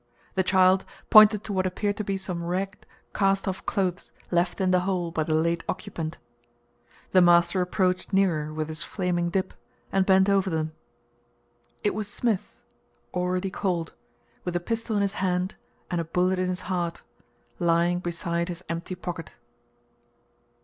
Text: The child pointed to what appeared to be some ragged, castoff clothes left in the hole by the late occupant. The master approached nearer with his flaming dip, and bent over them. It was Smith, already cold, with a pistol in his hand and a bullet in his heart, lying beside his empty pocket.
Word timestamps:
The 0.33 0.41
child 0.41 0.83
pointed 1.11 1.43
to 1.43 1.53
what 1.53 1.67
appeared 1.67 1.95
to 1.97 2.03
be 2.03 2.17
some 2.17 2.41
ragged, 2.43 2.87
castoff 3.13 3.63
clothes 3.67 4.11
left 4.31 4.59
in 4.59 4.71
the 4.71 4.79
hole 4.79 5.11
by 5.11 5.21
the 5.21 5.35
late 5.35 5.63
occupant. 5.69 6.17
The 7.11 7.21
master 7.21 7.61
approached 7.61 8.11
nearer 8.11 8.51
with 8.51 8.67
his 8.67 8.81
flaming 8.81 9.29
dip, 9.29 9.53
and 9.91 10.03
bent 10.03 10.27
over 10.27 10.49
them. 10.49 10.71
It 11.83 11.93
was 11.93 12.07
Smith, 12.11 12.57
already 13.13 13.51
cold, 13.51 13.93
with 14.43 14.55
a 14.55 14.59
pistol 14.59 14.95
in 14.95 15.03
his 15.03 15.13
hand 15.21 15.53
and 15.91 16.01
a 16.01 16.03
bullet 16.03 16.39
in 16.39 16.47
his 16.47 16.61
heart, 16.61 17.03
lying 17.59 17.99
beside 17.99 18.49
his 18.49 18.63
empty 18.67 18.95
pocket. 18.95 19.35